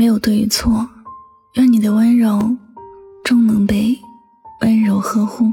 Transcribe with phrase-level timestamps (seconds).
[0.00, 0.88] 没有对与错，
[1.56, 2.56] 愿你的温柔
[3.22, 3.94] 终能被
[4.62, 5.44] 温柔呵护。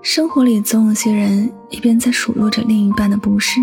[0.00, 3.58] 生活里总有些人，一边在数落着另一半的不是，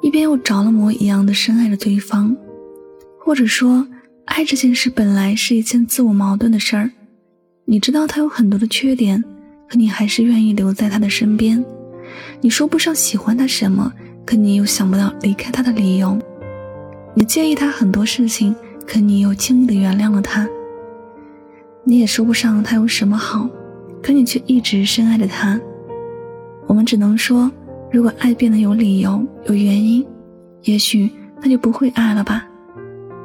[0.00, 2.34] 一边又着了魔一样的深爱着对方。
[3.22, 3.86] 或者说，
[4.24, 6.90] 爱这件事本来是一件自我矛盾的事儿。
[7.66, 9.22] 你知道他有很多的缺点，
[9.68, 11.62] 可你还是愿意留在他的身边。
[12.40, 13.92] 你说不上喜欢他什么。
[14.24, 16.18] 可你又想不到离开他的理由，
[17.14, 18.54] 你介意他很多事情，
[18.86, 20.48] 可你又轻易的原谅了他。
[21.82, 23.48] 你也说不上他有什么好，
[24.02, 25.60] 可你却一直深爱着他。
[26.66, 27.50] 我们只能说，
[27.90, 30.06] 如果爱变得有理由、有原因，
[30.62, 32.46] 也许那就不会爱了吧。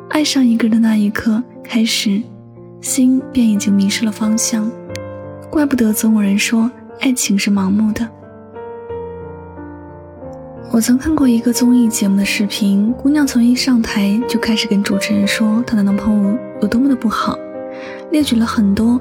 [0.09, 2.21] 爱上一个人的那一刻开始，
[2.81, 4.71] 心便已经迷失了方向。
[5.51, 8.09] 怪不得总有人说，爱情是盲目的。
[10.71, 17.37] 我曾看过一个综艺节目的视频，姑娘从一上台就开始跟主持人说她的男朋友有多么的不好，
[18.11, 18.99] 列举了很多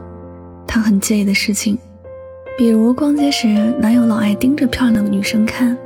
[0.68, 1.76] 她很介意的事情，
[2.56, 3.48] 比如逛街时
[3.80, 5.76] 男友老爱盯着漂亮的女生看，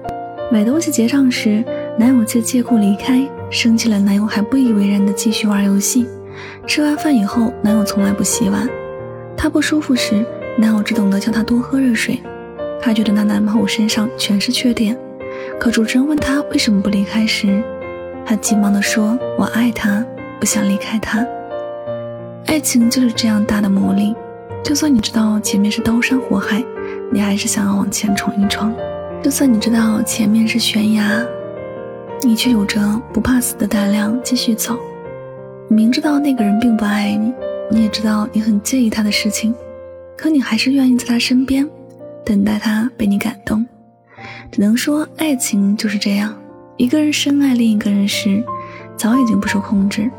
[0.52, 1.64] 买东西结账时
[1.98, 6.06] 男友却借故离开，生气了男友还不以为然的继续玩游戏，
[6.66, 8.68] 吃完饭以后男友从来不洗碗，
[9.36, 10.22] 她不舒服时
[10.58, 12.20] 男友只懂得叫她多喝热水，
[12.78, 14.94] 她觉得那男朋友身上全是缺点。
[15.61, 17.62] 可主持人问他为什么不离开时，
[18.25, 20.05] 他急忙地说：“我爱他，
[20.39, 21.27] 不想离开他。”
[22.47, 24.14] 爱情就是这样大的魔力，
[24.62, 26.64] 就算你知道前面是刀山火海，
[27.12, 28.73] 你还是想要往前闯一闯；
[29.23, 31.27] 就算你知道前面是悬崖，
[32.23, 32.81] 你却有着
[33.12, 34.79] 不怕死的胆量继续走。
[35.69, 37.33] 明知道那个人并不爱你，
[37.70, 39.53] 你也知道你很介意他的事情，
[40.17, 41.69] 可你还是愿意在他身边，
[42.25, 43.67] 等待他被你感动。
[44.50, 46.34] 只能说，爱情就是这样。
[46.77, 48.42] 一个人深爱另一个人时，
[48.96, 50.11] 早已经不受控制，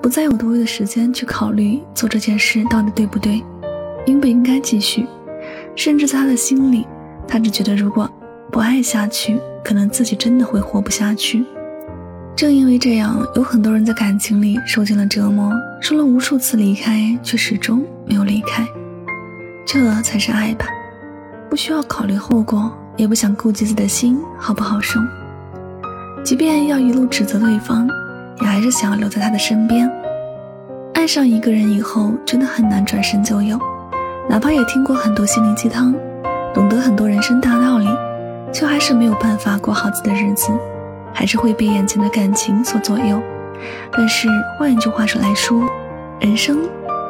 [0.00, 3.42] 不再有多余的时间去考虑做这件事到底对不对，
[4.06, 5.06] 应不应该继续。
[5.76, 6.86] 甚至在他的心里，
[7.28, 8.10] 他只觉得如果
[8.50, 11.44] 不爱下去，可能自己真的会活不下去。
[12.34, 18.66] 正因为这样，有很多人在感情里受尽了折磨，说了无数次离开，却始终没有离开。
[19.66, 20.66] 这才是爱吧，
[21.48, 22.74] 不需要考虑后果。
[22.96, 25.00] 也不想顾及自己的心好不好受，
[26.22, 27.88] 即便要一路指责对方，
[28.40, 29.90] 也还是想要留在他的身边。
[30.92, 33.58] 爱上一个人以后，真的很难转身就有，
[34.28, 35.94] 哪怕也听过很多心灵鸡汤，
[36.52, 37.88] 懂得很多人生大道理，
[38.52, 40.52] 却还是没有办法过好自己的日子，
[41.14, 43.18] 还是会被眼前的感情所左右。
[43.92, 44.28] 但是
[44.58, 45.62] 换一句话说来说，
[46.20, 46.58] 人生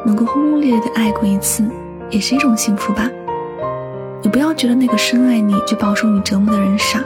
[0.06, 1.68] 能够轰轰烈烈的爱过一次，
[2.10, 3.10] 也是一种幸福吧。
[4.22, 7.02] 你不要觉得那个深爱你就饱受你折磨的人傻，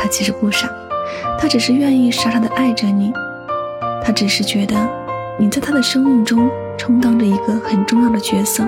[0.00, 0.66] 他其实不傻，
[1.38, 3.12] 他只是愿意傻傻的爱着你，
[4.02, 4.74] 他只是觉得
[5.38, 8.64] 你在他的生命中充当着一个很重要的角色。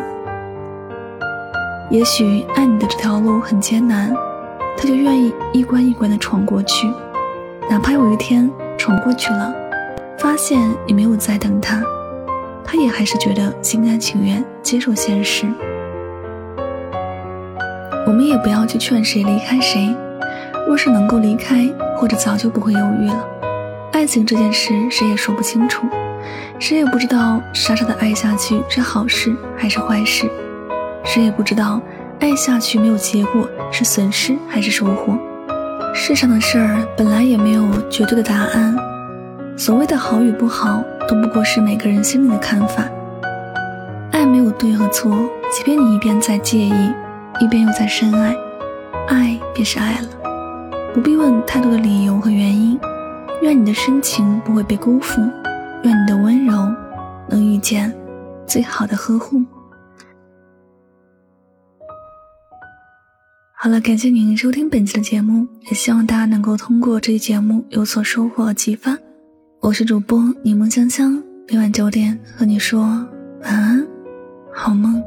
[1.88, 4.14] 也许爱你的这条路很艰难，
[4.76, 6.92] 他就愿意一关一关的闯过去，
[7.70, 9.54] 哪怕有一天闯过去了，
[10.18, 11.82] 发现你没有在等他，
[12.62, 15.46] 他也还是觉得心甘情愿接受现实。
[18.06, 19.92] 我们也不要去劝谁离开谁，
[20.66, 23.24] 若是能够离开，或者早就不会犹豫了。
[23.92, 25.84] 爱情这件事，谁也说不清楚，
[26.60, 30.30] 谁也不知道傻傻的爱下去是好事还是坏事，
[31.02, 31.82] 谁也不知道
[32.20, 35.18] 爱下去没有结果是损失还是收获。
[35.92, 38.76] 世上的事儿本来也没有绝对的答案，
[39.56, 42.84] 所谓的好与不好，都不过是每个人心里的看法。
[44.12, 45.10] 爱没有对和错，
[45.50, 46.92] 即便你一边在介意。
[47.38, 48.34] 一边又在深爱，
[49.08, 50.08] 爱便是爱了，
[50.94, 52.78] 不必问太多的理由和原因。
[53.42, 55.20] 愿你的深情不会被辜负，
[55.82, 56.74] 愿你的温柔
[57.28, 57.94] 能遇见
[58.46, 59.44] 最好的呵护。
[63.52, 68.96] 好了，感谢您收听本期的节目，也希望大家能够通过这期节目有所收获和启发。
[69.60, 72.80] 我是主播柠檬香香，每晚九点和你说
[73.42, 73.86] 晚安，
[74.54, 75.02] 好梦。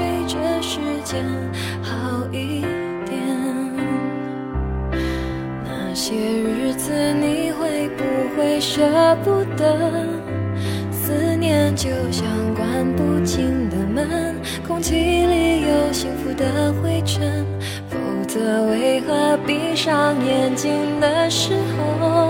[0.00, 1.22] 对这世界
[1.82, 2.62] 好一
[3.04, 3.20] 点。
[5.64, 8.04] 那些日子你会不
[8.34, 8.80] 会舍
[9.22, 9.76] 不得？
[10.90, 12.24] 思念就像
[12.54, 14.36] 关不紧的门
[14.66, 17.44] 空气里有幸福的灰尘
[17.88, 17.98] 否
[18.28, 22.29] 则为何闭上眼睛的时候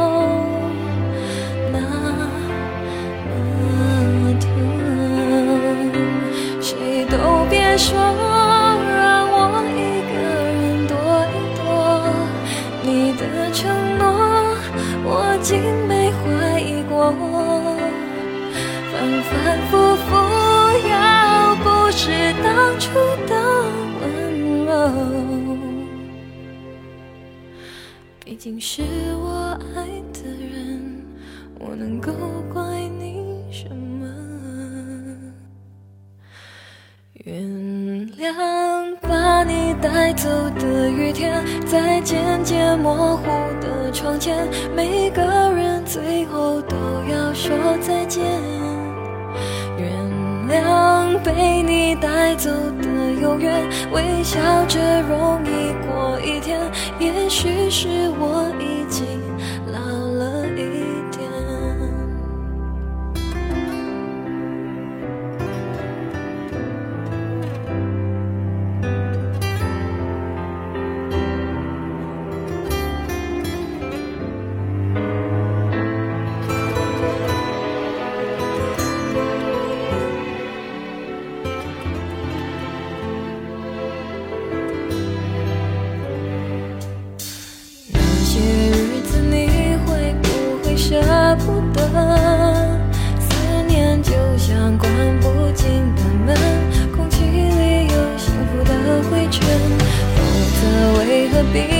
[19.30, 20.16] 反反复复，
[20.88, 22.10] 要不是
[22.42, 22.90] 当初
[23.28, 23.32] 的
[24.00, 24.68] 温柔，
[28.24, 28.82] 毕竟是
[29.22, 31.04] 我爱的人，
[31.60, 32.12] 我能够
[32.52, 32.60] 怪
[32.98, 34.06] 你什么？
[37.24, 37.44] 原
[38.16, 40.28] 谅把你带走
[40.58, 43.26] 的雨天，在渐渐模糊
[43.60, 45.22] 的窗前，每个
[45.52, 46.76] 人最后都
[47.08, 48.24] 要说再见。
[51.22, 52.50] 被你带走
[52.80, 56.58] 的永远，微笑着容易过一天。
[56.98, 57.88] 也许是
[58.18, 59.06] 我已经
[101.42, 101.79] be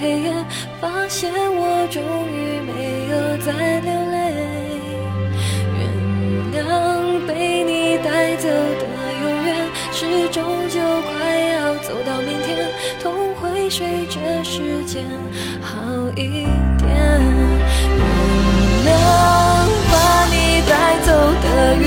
[0.00, 0.32] 黑夜
[0.80, 4.16] 发现我终于没有再流泪，
[5.78, 5.80] 原
[6.52, 8.84] 谅被你带走的
[9.22, 9.48] 永远，
[9.92, 12.68] 是终究快要走到明天，
[13.02, 15.04] 痛会随着时间
[15.62, 15.76] 好
[16.14, 16.46] 一
[16.78, 17.35] 点。